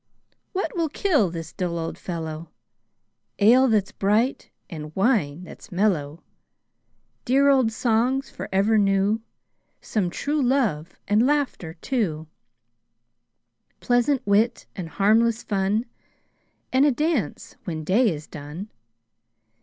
[0.53, 2.49] What will kill this dull old fellow?
[3.37, 6.23] Ale that 's bright, and wine that 's mellow!
[7.23, 9.21] Dear old songs for ever new;
[9.79, 12.25] Some true love, and laughter too;
[13.79, 15.85] Pleasant wit, and harmless fun,
[16.73, 18.71] And a dance when day is done.